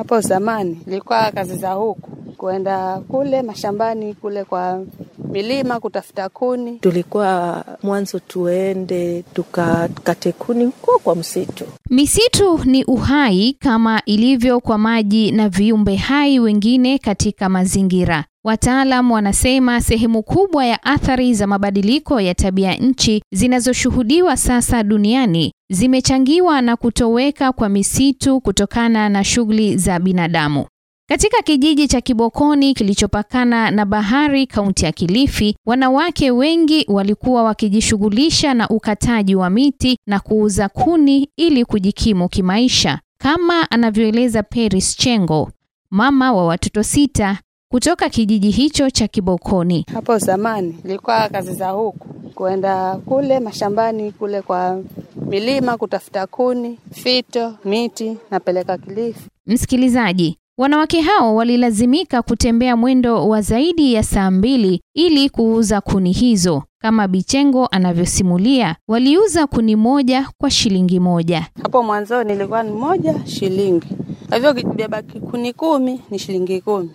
Hapo 0.00 0.20
zamani 0.20 0.78
ilikuwa 0.86 1.30
kazi 1.32 1.56
za 1.56 1.72
huku, 1.72 2.10
kuenda 2.36 3.00
kule 3.08 3.42
mashambani 3.42 4.14
kule 4.14 4.44
kwa 4.44 4.84
milima 5.32 5.80
kutafuta 5.80 6.28
kuni. 6.28 6.78
Tulikuwa 6.78 7.64
mwanzo 7.82 8.18
tuende 8.18 9.22
tukakate 9.34 10.32
kuni 10.32 10.64
huko 10.64 10.98
kwa 10.98 11.16
msitu. 11.16 11.64
Misitu 11.90 12.58
ni 12.64 12.84
uhai 12.84 13.52
kama 13.58 14.02
ilivyo 14.06 14.60
kwa 14.60 14.78
maji 14.78 15.32
na 15.32 15.48
viumbe 15.48 15.96
hai 15.96 16.40
wengine 16.40 16.98
katika 16.98 17.48
mazingira. 17.48 18.24
Wataalam 18.44 19.10
wanasema 19.10 19.80
sehemu 19.80 20.22
kubwa 20.22 20.66
ya 20.66 20.82
athari 20.82 21.34
za 21.34 21.46
mabadiliko 21.46 22.20
ya 22.20 22.34
tabia 22.34 22.74
nchi 22.74 23.22
zinazoshuhudiwa 23.32 24.36
sasa 24.36 24.82
duniani 24.82 25.52
zimechangiwa 25.70 26.62
na 26.62 26.76
kutoweka 26.76 27.52
kwa 27.52 27.68
misitu 27.68 28.40
kutokana 28.40 29.08
na 29.08 29.24
shughuli 29.24 29.76
za 29.76 29.98
binadamu. 29.98 30.66
Katika 31.08 31.42
kijiji 31.42 31.88
cha 31.88 32.00
Kibokoni 32.00 32.74
kilichopakana 32.74 33.70
na 33.70 33.86
bahari 33.86 34.46
kaunti 34.46 34.84
ya 34.84 34.92
Kilifi, 34.92 35.56
wanawake 35.66 36.30
wengi 36.30 36.84
walikuwa 36.88 37.42
wakijishughulisha 37.42 38.54
na 38.54 38.68
ukataji 38.68 39.34
wa 39.34 39.50
miti 39.50 39.98
na 40.06 40.20
kuuza 40.20 40.68
kuni 40.68 41.28
ili 41.36 41.64
kujikimu 41.64 42.28
kimaisha, 42.28 43.00
kama 43.20 43.70
anavyoeleza 43.70 44.42
Peris 44.42 44.96
Chengo, 44.96 45.50
mama 45.90 46.32
wa 46.32 46.46
watoto 46.46 46.82
sita 46.82 47.38
kutoka 47.72 48.08
kijiji 48.08 48.50
hicho 48.50 48.90
cha 48.90 49.08
Kibokoni. 49.08 49.86
Hapo 49.94 50.18
zamani 50.18 50.78
ilikuwa 50.84 51.28
kazi 51.28 51.54
za 51.54 51.70
huku, 51.70 52.08
kuenda 52.34 52.96
kule 52.96 53.40
mashambani 53.40 54.12
kule 54.12 54.42
kwa 54.42 54.82
milima 55.28 55.76
kutafuta 55.76 56.26
kuni, 56.26 56.78
fito, 56.92 57.54
miti 57.64 58.16
napeleka 58.30 58.78
Kilifi. 58.78 59.20
Msikilizaji, 59.46 60.38
wanawake 60.58 61.00
hao 61.00 61.34
walilazimika 61.36 62.22
kutembea 62.22 62.76
mwendo 62.76 63.28
wa 63.28 63.40
zaidi 63.42 63.94
ya 63.94 64.02
saa 64.02 64.30
mbili 64.30 64.82
ili 64.94 65.30
kuuza 65.30 65.80
kuni 65.80 66.12
hizo. 66.12 66.62
Kama 66.82 67.08
Bichengo 67.08 67.66
anavyosimulia, 67.66 68.76
waliuza 68.88 69.46
kuni 69.46 69.76
moja 69.76 70.28
kwa 70.38 70.50
shilingi 70.50 71.00
moja. 71.00 71.46
Hapo 71.62 71.82
mwanzoni 71.82 72.32
ilikuwa 72.32 72.62
ni 72.62 72.70
moja 72.72 73.14
shilingi, 73.26 73.86
kwa 74.28 74.36
hivyo 74.36 74.50
ukibeba 74.50 75.02
kuni 75.30 75.52
kumi 75.52 76.00
ni 76.10 76.18
shilingi 76.18 76.60
kumi, 76.60 76.90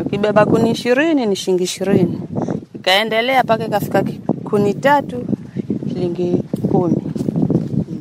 ukibeba 0.00 0.46
kuni 0.46 0.70
ishirini 0.70 1.26
ni 1.26 1.36
shilingi 1.36 1.62
ishirini, 1.64 2.20
ikaendelea 2.74 3.42
mpaka 3.42 3.66
ikafika 3.66 4.04
kuni 4.44 4.74
tatu 4.74 5.24
shilingi 5.88 6.42
kumi. 6.72 6.96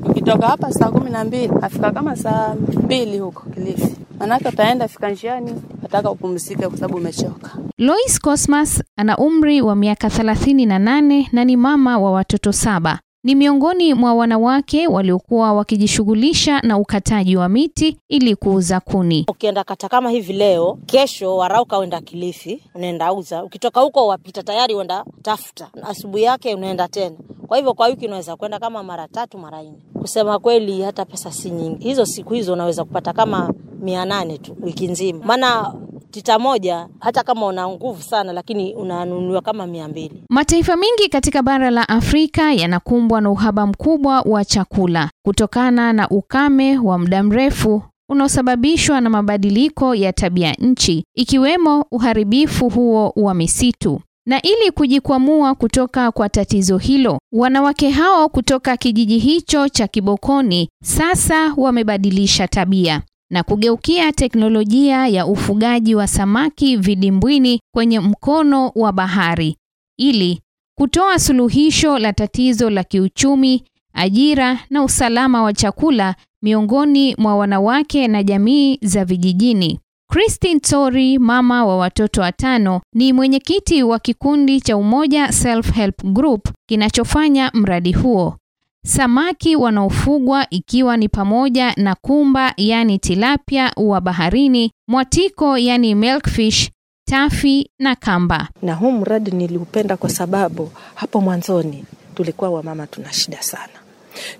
Ukitoka 0.10 0.48
hapa 0.48 0.72
saa 0.74 0.90
kumi 0.92 1.10
na 1.10 1.24
mbili 1.24 1.52
afika 1.62 1.92
kama 1.92 2.16
saa 2.16 2.56
mbili 2.84 3.20
huko 3.20 3.44
Kilifi, 3.50 3.96
manake 4.20 4.48
utaenda 4.48 4.88
fika 4.88 5.10
njiani, 5.12 5.52
nataka 5.82 6.12
upumzike 6.12 6.68
kwa 6.68 6.78
sababu 6.78 6.98
umechoka. 6.98 7.50
Lois 7.78 8.20
Cosmas 8.22 8.84
ana 8.98 9.18
umri 9.18 9.62
wa 9.62 9.76
miaka 9.76 10.08
38 10.08 11.26
na 11.32 11.46
ni 11.46 11.58
mama 11.58 11.98
wa 12.00 12.12
watoto 12.12 12.52
saba. 12.52 13.00
Ni 13.24 13.36
miongoni 13.36 13.94
mwa 13.94 14.14
wanawake 14.14 14.88
waliokuwa 14.88 15.54
wakijishughulisha 15.54 16.60
na 16.60 16.78
ukataji 16.78 17.38
wa 17.38 17.50
miti 17.50 17.98
ili 18.10 18.36
kuuza 18.36 18.80
kuni. 18.80 19.26
Ukienda 19.30 19.64
kata 19.64 19.90
kama 19.90 20.10
hivi 20.10 20.34
leo, 20.34 20.78
kesho 20.86 21.38
warauka 21.38 21.80
uenda 21.80 22.02
Kilifi, 22.02 22.64
unaenda 22.76 23.14
uza. 23.14 23.44
Ukitoka 23.44 23.82
huko 23.82 24.08
wapita 24.08 24.44
tayari 24.44 24.76
uenda 24.76 25.06
tafuta, 25.22 25.70
asubuhi 25.84 26.24
yake 26.24 26.56
unaenda 26.56 26.88
tena. 26.88 27.16
Kwa 27.48 27.58
hivyo 27.58 27.74
kwa 27.74 27.88
wiki 27.88 28.06
unaweza 28.08 28.36
kwenda 28.36 28.60
kama 28.60 28.84
mara 28.84 29.08
tatu 29.08 29.38
mara 29.38 29.64
nne. 29.64 29.78
Kusema 30.02 30.40
kweli, 30.40 30.82
hata 30.82 31.06
pesa 31.06 31.32
si 31.32 31.50
nyingi. 31.50 31.84
Hizo 31.84 32.06
siku 32.06 32.34
hizo 32.34 32.54
unaweza 32.54 32.84
kupata 32.84 33.14
kama 33.14 33.54
mia 33.82 34.06
nane 34.06 34.38
tu 34.38 34.58
wiki 34.62 34.88
nzima, 34.88 35.26
maana 35.26 35.74
tita 36.12 36.40
moja 36.40 36.88
hata 37.00 37.24
kama 37.24 37.46
una 37.46 37.68
nguvu 37.70 38.02
sana, 38.04 38.34
lakini 38.34 38.74
unanunuliwa 38.76 39.42
kama 39.42 39.68
mia 39.68 39.88
mbili. 39.88 40.24
Mataifa 40.30 40.76
mengi 40.78 41.10
katika 41.10 41.44
bara 41.44 41.70
la 41.70 41.90
Afrika 41.90 42.54
yanakumbwa 42.54 43.22
na 43.22 43.30
uhaba 43.30 43.68
mkubwa 43.68 44.22
wa 44.22 44.46
chakula 44.46 45.10
kutokana 45.26 45.94
na 45.94 46.10
ukame 46.10 46.78
wa 46.80 46.98
muda 46.98 47.24
mrefu 47.24 47.82
unaosababishwa 48.10 49.02
na 49.02 49.10
mabadiliko 49.10 49.96
ya 49.96 50.14
tabia 50.14 50.54
nchi, 50.54 51.06
ikiwemo 51.16 51.86
uharibifu 51.92 52.70
huo 52.70 53.14
wa 53.16 53.34
misitu. 53.34 54.02
Na 54.28 54.42
ili 54.42 54.72
kujikwamua 54.72 55.56
kutoka 55.56 56.12
kwa 56.12 56.30
tatizo 56.30 56.78
hilo, 56.78 57.20
wanawake 57.34 57.90
hao 57.90 58.30
kutoka 58.30 58.78
kijiji 58.78 59.18
hicho 59.20 59.70
cha 59.70 59.88
Kibokoni 59.88 60.70
sasa 60.84 61.54
wamebadilisha 61.58 62.48
tabia 62.48 63.02
na 63.32 63.44
kugeukia 63.44 64.12
teknolojia 64.12 65.08
ya 65.08 65.26
ufugaji 65.26 65.96
wa 65.96 66.08
samaki 66.08 66.78
vidimbwini 66.78 67.60
kwenye 67.74 68.00
mkono 68.00 68.72
wa 68.76 68.92
bahari 68.92 69.58
ili 69.98 70.42
kutoa 70.78 71.20
suluhisho 71.20 72.00
la 72.00 72.14
tatizo 72.14 72.70
la 72.70 72.84
kiuchumi, 72.84 73.64
ajira 73.94 74.60
na 74.70 74.84
usalama 74.84 75.44
wa 75.44 75.54
chakula 75.54 76.16
miongoni 76.44 77.16
mwa 77.16 77.36
wanawake 77.36 78.08
na 78.08 78.24
jamii 78.24 78.78
za 78.82 79.06
vijijini. 79.06 79.80
Christine 80.12 80.60
Tori, 80.60 81.20
mama 81.20 81.66
wa 81.66 81.78
watoto 81.78 82.22
watano, 82.22 82.82
ni 82.96 83.14
mwenyekiti 83.14 83.84
wa 83.84 84.00
kikundi 84.00 84.62
cha 84.62 84.78
Umoja 84.78 85.32
Self 85.32 85.74
Help 85.74 86.04
Group 86.04 86.50
kinachofanya 86.70 87.52
mradi 87.54 87.92
huo. 87.94 88.38
Samaki 88.86 89.56
wanaofugwa 89.56 90.50
ikiwa 90.50 90.98
ni 90.98 91.10
pamoja 91.10 91.74
na 91.78 91.96
kumba 91.96 92.54
yani 92.58 93.00
tilapia 93.00 93.72
wa 93.78 94.02
baharini, 94.02 94.72
mwatiko 94.88 95.58
yani 95.58 95.96
milkfish, 95.96 96.70
tafi 97.10 97.70
na 97.80 97.96
kamba. 97.96 98.48
Na 98.62 98.76
huu 98.76 98.92
mradi 98.92 99.32
niliupenda 99.32 99.98
kwa 99.98 100.10
sababu 100.10 100.72
hapo 100.96 101.22
mwanzoni 101.22 101.86
tulikuwa 102.16 102.50
wamama 102.50 102.88
tuna 102.88 103.14
shida 103.14 103.42
sana. 103.42 103.74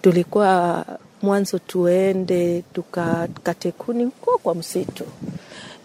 Tulikuwa 0.02 0.86
mwanzo 1.22 1.60
tuende 1.60 2.64
tukakate 2.74 3.72
kuni 3.72 4.04
huko 4.04 4.38
kwa 4.38 4.56
msitu 4.56 5.04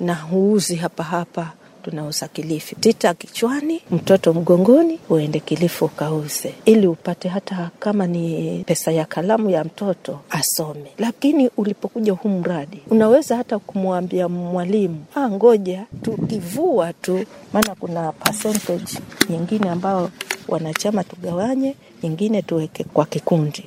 na 0.01 0.15
huuzi 0.15 0.77
hapa 0.77 1.03
hapa 1.05 1.53
tunauza 1.91 2.29
Kilifi, 2.29 2.75
tita 2.77 3.15
kichwani, 3.15 3.81
mtoto 3.91 4.33
mgongoni, 4.35 4.99
uende 5.11 5.41
Kilifi 5.41 5.85
ukauze, 5.85 6.55
ili 6.65 6.87
upate 6.87 7.29
hata 7.29 7.71
kama 7.79 8.07
ni 8.07 8.63
pesa 8.67 8.93
ya 8.93 9.05
kalamu 9.05 9.51
ya 9.51 9.65
mtoto 9.65 10.21
asome. 10.31 10.91
Lakini 10.99 11.51
ulipokuja 11.57 12.13
huu 12.13 12.29
mradi, 12.29 12.83
unaweza 12.91 13.37
hata 13.37 13.59
kumwambia 13.59 14.29
mwalimu, 14.29 15.05
ah, 15.15 15.29
ngoja 15.31 15.85
tukivua 16.03 16.93
tu, 16.93 17.25
maana 17.53 17.75
kuna 17.75 18.13
percentage 18.13 18.99
nyingine 19.31 19.71
ambao 19.71 20.11
wanachama 20.49 21.05
tugawanye, 21.05 21.75
nyingine 22.03 22.43
tuweke 22.43 22.85
kwa 22.85 23.05
kikundi. 23.07 23.65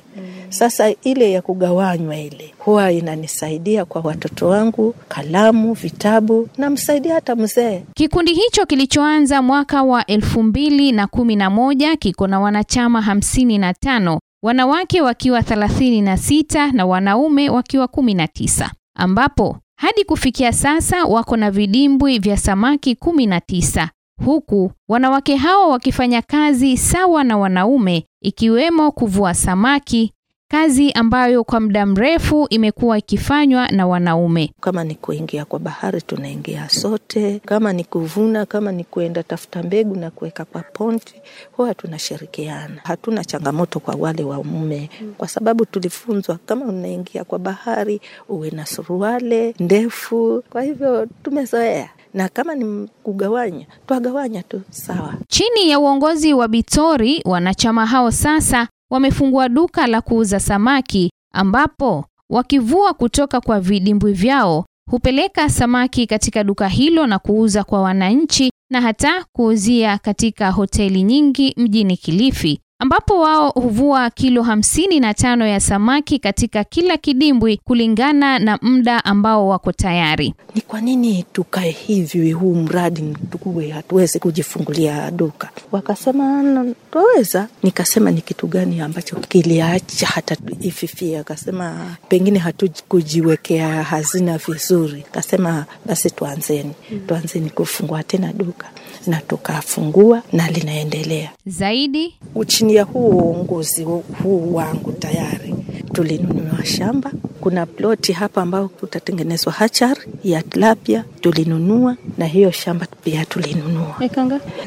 Sasa 0.48 0.90
ile 1.04 1.32
ya 1.32 1.42
kugawanywa 1.42 2.16
ile 2.16 2.54
huwa 2.58 2.92
inanisaidia 2.92 3.84
kwa 3.84 4.00
watoto 4.00 4.48
wangu, 4.48 4.94
kalamu, 5.08 5.72
vitabu, 5.72 6.48
namsaidia 6.58 7.14
hata 7.14 7.36
mzee. 7.36 7.82
Kikundi 7.94 8.34
hicho 8.34 8.66
kilichoanza 8.66 9.42
mwaka 9.42 9.82
wa 9.82 10.06
elfu 10.06 10.42
mbili 10.42 10.92
na 10.92 11.06
kumi 11.06 11.36
na 11.36 11.50
moja 11.50 11.96
kiko 11.96 12.26
na 12.26 12.40
wanachama 12.40 13.02
hamsini 13.02 13.58
na 13.58 13.74
tano 13.74 14.20
wanawake 14.42 15.00
wakiwa 15.00 15.42
thelathini 15.42 16.00
na 16.02 16.16
sita 16.16 16.72
na 16.72 16.86
wanaume 16.86 17.50
wakiwa 17.50 17.88
kumi 17.88 18.14
na 18.14 18.28
tisa 18.28 18.70
ambapo 18.96 19.56
hadi 19.76 20.04
kufikia 20.04 20.52
sasa 20.52 21.04
wako 21.04 21.36
na 21.36 21.50
vidimbwi 21.50 22.18
vya 22.18 22.36
samaki 22.36 22.94
kumi 22.94 23.26
na 23.26 23.40
tisa 23.40 23.90
huku 24.24 24.72
wanawake 24.88 25.36
hao 25.36 25.70
wakifanya 25.70 26.22
kazi 26.22 26.76
sawa 26.76 27.24
na 27.24 27.38
wanaume 27.38 28.06
ikiwemo 28.22 28.92
kuvua 28.92 29.34
samaki, 29.34 30.12
kazi 30.48 30.92
ambayo 30.92 31.44
kwa 31.44 31.60
muda 31.60 31.86
mrefu 31.86 32.46
imekuwa 32.50 32.98
ikifanywa 32.98 33.68
na 33.68 33.86
wanaume. 33.86 34.52
Kama 34.60 34.84
ni 34.84 34.94
kuingia 34.94 35.44
kwa 35.44 35.58
bahari, 35.58 36.02
tunaingia 36.02 36.68
sote. 36.68 37.40
Kama 37.44 37.72
ni 37.72 37.84
kuvuna, 37.84 38.46
kama 38.46 38.72
ni 38.72 38.84
kuenda 38.84 39.22
tafuta 39.22 39.62
mbegu 39.62 39.96
na 39.96 40.10
kuweka 40.10 40.44
kwa 40.44 40.62
ponti, 40.62 41.14
huwa 41.52 41.74
tunashirikiana. 41.74 42.80
Hatuna 42.84 43.24
changamoto 43.24 43.80
kwa 43.80 43.94
wale 43.94 44.24
waume, 44.24 44.90
kwa 45.18 45.28
sababu 45.28 45.64
tulifunzwa 45.66 46.38
kama 46.46 46.64
unaingia 46.66 47.24
kwa 47.24 47.38
bahari 47.38 48.00
uwe 48.28 48.50
na 48.50 48.66
suruale 48.66 49.54
ndefu. 49.60 50.44
Kwa 50.50 50.62
hivyo 50.62 51.06
tumezoea 51.22 51.88
na 52.14 52.28
kama 52.28 52.54
ni 52.54 52.88
kugawanya 53.02 53.66
twagawanya 53.86 54.42
tu 54.42 54.60
sawa. 54.70 55.14
Chini 55.28 55.70
ya 55.70 55.78
uongozi 55.80 56.32
wa 56.34 56.48
Bitori, 56.48 57.22
wanachama 57.24 57.86
hao 57.86 58.10
sasa 58.10 58.68
wamefungua 58.90 59.48
duka 59.48 59.86
la 59.86 60.00
kuuza 60.00 60.40
samaki 60.40 61.10
ambapo 61.34 62.04
wakivua 62.30 62.94
kutoka 62.94 63.40
kwa 63.40 63.60
vidimbwi 63.60 64.12
vyao 64.12 64.64
hupeleka 64.90 65.48
samaki 65.48 66.06
katika 66.06 66.44
duka 66.44 66.68
hilo 66.68 67.06
na 67.06 67.18
kuuza 67.18 67.64
kwa 67.64 67.82
wananchi 67.82 68.52
na 68.70 68.80
hata 68.80 69.24
kuuzia 69.32 69.98
katika 69.98 70.50
hoteli 70.50 71.02
nyingi 71.02 71.54
mjini 71.56 71.96
Kilifi 71.96 72.60
ambapo 72.82 73.20
wao 73.20 73.50
huvua 73.50 74.10
kilo 74.10 74.42
hamsini 74.42 75.00
na 75.00 75.14
tano 75.14 75.46
ya 75.46 75.60
samaki 75.60 76.18
katika 76.18 76.64
kila 76.64 76.96
kidimbwi 76.96 77.56
kulingana 77.64 78.38
na 78.38 78.58
muda 78.62 79.04
ambao 79.04 79.48
wako 79.48 79.72
tayari. 79.72 80.34
Ni 80.54 80.60
kwa 80.60 80.80
nini 80.80 81.24
tukae 81.32 81.70
hivi, 81.70 82.32
huu 82.32 82.54
mradi 82.54 83.16
tukuwe 83.30 83.68
hatuwezi 83.70 84.18
kujifungulia 84.18 85.10
duka? 85.10 85.50
Wakasema 85.72 86.64
twaweza. 86.92 87.48
Nikasema 87.62 88.10
ni 88.10 88.20
kitu 88.20 88.46
gani 88.46 88.80
ambacho 88.80 89.16
kiliacha 89.16 90.06
hata 90.06 90.36
ififia? 90.60 91.20
Akasema 91.20 91.96
pengine 92.08 92.38
hatukujiwekea 92.38 93.82
hazina 93.82 94.38
vizuri. 94.38 95.04
Kasema 95.12 95.64
basi 95.86 96.10
tuanzeni, 96.10 96.72
tuanzeni 97.06 97.50
kufungua 97.50 98.02
tena 98.02 98.32
duka, 98.32 98.66
na 99.06 99.20
tukafungua 99.20 100.22
na 100.32 100.50
linaendelea 100.50 101.30
Zaidi 101.46 102.14
chini 102.46 102.69
ya 102.74 102.82
huu 102.84 103.08
uongozi 103.08 103.84
huu 104.22 104.54
wangu 104.54 104.92
tayari. 104.92 105.54
Tulinunua 105.92 106.64
shamba. 106.64 107.12
Kuna 107.40 107.66
ploti 107.66 108.12
hapa 108.12 108.42
ambayo 108.42 108.68
kutatengenezwa 108.68 109.52
hachar 109.52 109.96
ya 110.24 110.42
tilapia. 110.42 111.04
Tulinunua, 111.20 111.96
na 112.18 112.26
hiyo 112.26 112.50
shamba 112.50 112.86
pia 113.04 113.24
tulinunua. 113.24 113.96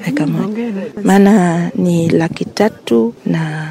Eka 0.08 0.28
moja, 0.28 0.74
maana 1.04 1.70
ni 1.76 2.10
laki 2.10 2.46
tatu 2.46 3.14
na 3.26 3.68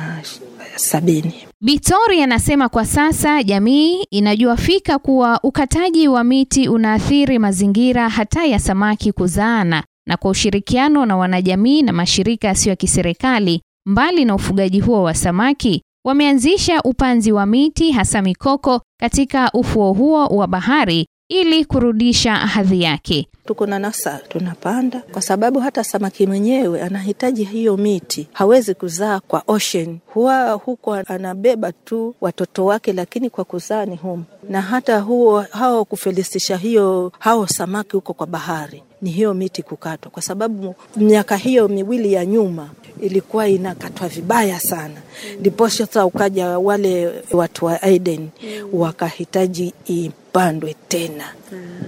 sabini. 0.76 1.34
Bitori 1.60 2.22
anasema 2.22 2.68
kwa 2.68 2.84
sasa 2.84 3.42
jamii 3.42 4.02
inajua 4.10 4.56
fika 4.56 4.98
kuwa 4.98 5.40
ukataji 5.42 6.08
wa 6.08 6.24
miti 6.24 6.68
unaathiri 6.68 7.38
mazingira 7.38 8.08
hata 8.08 8.44
ya 8.44 8.58
samaki 8.58 9.12
kuzaana, 9.12 9.84
na 10.06 10.16
kwa 10.16 10.30
ushirikiano 10.30 11.06
na 11.06 11.16
wanajamii 11.16 11.82
na 11.82 11.92
mashirika 11.92 12.48
yasiyo 12.48 12.70
ya 12.70 12.76
kiserikali, 12.76 13.62
mbali 13.86 14.24
na 14.24 14.34
ufugaji 14.34 14.80
huo 14.80 15.02
wa 15.02 15.14
samaki, 15.14 15.82
wameanzisha 16.06 16.82
upanzi 16.82 17.32
wa 17.32 17.46
miti 17.46 17.90
hasa 17.92 18.22
mikoko 18.22 18.80
katika 19.00 19.50
ufuo 19.54 19.92
huo 19.92 20.26
wa 20.26 20.46
bahari 20.46 21.06
ili 21.28 21.64
kurudisha 21.64 22.34
hadhi 22.34 22.82
yake. 22.82 23.28
Tuko 23.46 23.66
na 23.66 23.78
nasa 23.78 24.20
tunapanda, 24.28 25.00
kwa 25.12 25.22
sababu 25.22 25.60
hata 25.60 25.84
samaki 25.84 26.26
mwenyewe 26.26 26.82
anahitaji 26.82 27.44
hiyo 27.44 27.76
miti, 27.76 28.28
hawezi 28.32 28.74
kuzaa 28.74 29.20
kwa 29.20 29.42
ocean. 29.46 29.98
Huwa 30.06 30.52
huko 30.52 30.94
anabeba 30.94 31.72
tu 31.72 32.14
watoto 32.20 32.64
wake, 32.64 32.92
lakini 32.92 33.30
kwa 33.30 33.44
kuzaa 33.44 33.84
ni 33.86 33.96
humu, 33.96 34.24
na 34.48 34.60
hata 34.62 35.00
huo 35.00 35.40
hao 35.40 35.84
kufelisisha 35.84 36.56
hiyo 36.56 37.12
hao 37.18 37.46
samaki 37.46 37.92
huko 37.96 38.12
kwa 38.14 38.26
bahari 38.26 38.82
ni 39.02 39.10
hiyo 39.10 39.34
miti 39.34 39.62
kukatwa, 39.62 40.10
kwa 40.10 40.22
sababu 40.22 40.74
miaka 40.96 41.36
hiyo 41.36 41.68
miwili 41.68 42.12
ya 42.12 42.26
nyuma 42.26 42.70
ilikuwa 43.02 43.48
inakatwa 43.48 44.08
vibaya 44.08 44.60
sana, 44.60 44.94
ndipo 45.40 45.68
sasa 45.68 46.06
ukaja 46.06 46.58
wale 46.58 47.12
watu 47.32 47.64
wa 47.64 47.82
Aden 47.82 48.28
wakahitaji 48.72 49.74
ipandwe 49.86 50.74
tena 50.88 51.24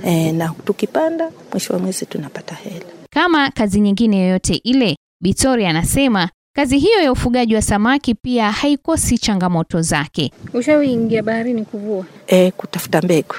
e, 0.04 0.32
na 0.32 0.54
tukipanda 0.64 1.30
mwisho 1.50 1.72
wa 1.72 1.78
mwezi 1.78 2.06
tunapata 2.06 2.54
hela. 2.54 2.84
Kama 3.10 3.50
kazi 3.50 3.80
nyingine 3.80 4.18
yoyote 4.20 4.54
ile, 4.54 4.96
Bitori 5.22 5.66
anasema 5.66 6.28
kazi 6.56 6.78
hiyo 6.78 7.02
ya 7.02 7.12
ufugaji 7.12 7.54
wa 7.54 7.62
samaki 7.62 8.14
pia 8.14 8.52
haikosi 8.52 9.18
changamoto 9.18 9.80
zake. 9.82 10.32
Ushawiingia 10.54 11.22
baharini 11.22 11.64
kuvua? 11.64 12.04
E, 12.26 12.50
kutafuta 12.50 13.02
mbegu 13.02 13.34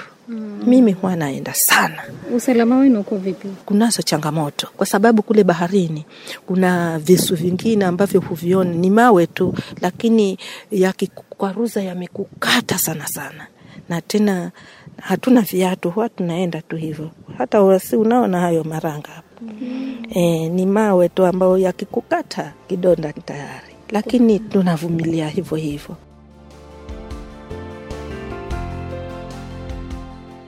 mimi 0.68 0.92
huwa 0.92 1.16
naenda 1.16 1.54
sana. 1.54 2.02
Usalama 2.36 2.78
wenu 2.78 3.00
uko 3.00 3.18
vipi? 3.18 3.48
Kunazo 3.66 4.02
changamoto 4.02 4.68
kwa 4.78 4.86
sababu 4.86 5.22
kule 5.22 5.44
baharini 5.44 6.06
kuna 6.48 7.00
visu 7.00 7.36
vingine 7.36 7.86
ambavyo 7.86 8.20
huvioni, 8.22 8.78
ni 8.78 8.90
mawe 8.90 9.28
tu, 9.28 9.54
lakini 9.82 10.38
yakikwaruza 10.72 11.84
yamekukata 11.84 12.78
sana 12.78 13.08
sana, 13.08 13.48
na 13.90 14.02
tena 14.02 14.52
hatuna 15.02 15.42
viatu, 15.42 15.90
huwa 15.92 16.10
tunaenda 16.10 16.62
tu 16.62 16.76
hivyo. 16.76 17.12
Hata 17.38 17.62
wasi 17.62 17.96
unaona 17.96 18.40
hayo 18.40 18.64
maranga 18.64 19.08
hapo 19.10 19.46
e, 20.10 20.50
ni 20.50 20.66
mawe 20.66 21.10
tu 21.10 21.26
ambayo 21.26 21.58
yakikukata 21.58 22.54
kidonda 22.68 23.08
ni 23.16 23.22
tayari, 23.22 23.76
lakini 23.90 24.40
tunavumilia 24.40 25.30
hivyo 25.30 25.58
hivyo. 25.58 25.96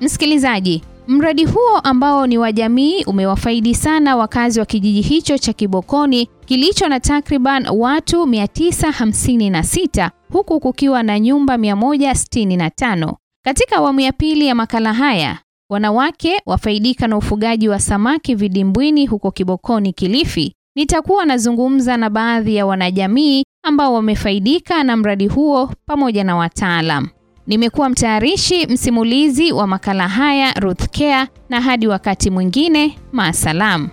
Msikilizaji, 0.01 0.83
mradi 1.07 1.45
huo 1.45 1.79
ambao 1.83 2.27
ni 2.27 2.37
wa 2.37 2.51
jamii 2.51 3.03
umewafaidi 3.03 3.75
sana 3.75 4.15
wakazi 4.15 4.59
wa 4.59 4.65
kijiji 4.65 5.01
hicho 5.01 5.37
cha 5.37 5.53
Kibokoni 5.53 6.29
kilicho 6.45 6.87
na 6.89 6.99
takriban 6.99 7.67
watu 7.75 8.23
956 8.23 10.09
huku 10.33 10.59
kukiwa 10.59 11.03
na 11.03 11.19
nyumba 11.19 11.57
165. 11.57 13.13
Katika 13.45 13.75
awamu 13.75 13.99
ya 13.99 14.11
pili 14.11 14.47
ya 14.47 14.55
makala 14.55 14.93
haya, 14.93 15.37
wanawake 15.69 16.41
wafaidika 16.45 17.07
na 17.07 17.17
ufugaji 17.17 17.69
wa 17.69 17.79
samaki 17.79 18.35
vidimbwini 18.35 19.05
huko 19.07 19.31
Kibokoni, 19.31 19.93
Kilifi. 19.93 20.53
Nitakuwa 20.75 21.25
nazungumza 21.25 21.97
na 21.97 22.09
baadhi 22.09 22.55
ya 22.55 22.65
wanajamii 22.65 23.43
ambao 23.63 23.93
wamefaidika 23.93 24.83
na 24.83 24.97
mradi 24.97 25.27
huo 25.27 25.71
pamoja 25.85 26.23
na 26.23 26.35
wataalam. 26.35 27.07
Nimekuwa 27.47 27.89
mtayarishi 27.89 28.67
msimulizi 28.67 29.51
wa 29.51 29.67
makala 29.67 30.07
haya 30.07 30.53
Ruth 30.53 30.85
Care, 30.97 31.27
na 31.49 31.61
hadi 31.61 31.87
wakati 31.87 32.29
mwingine, 32.29 32.97
maasalam. 33.11 33.89